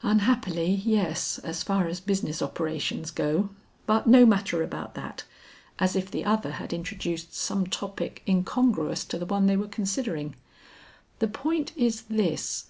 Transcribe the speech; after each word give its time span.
"Unhappily 0.00 0.70
yes, 0.74 1.36
as 1.40 1.62
far 1.62 1.86
as 1.86 2.00
business 2.00 2.40
operations 2.40 3.10
go. 3.10 3.50
But 3.84 4.06
no 4.06 4.24
matter 4.24 4.62
about 4.62 4.94
that;" 4.94 5.24
as 5.78 5.94
if 5.94 6.10
the 6.10 6.24
other 6.24 6.52
had 6.52 6.72
introduced 6.72 7.34
some 7.34 7.66
topic 7.66 8.22
incongruous 8.26 9.04
to 9.04 9.18
the 9.18 9.26
one 9.26 9.44
they 9.44 9.56
were 9.58 9.68
considering 9.68 10.34
"the 11.18 11.28
point 11.28 11.72
is 11.76 12.04
this. 12.08 12.64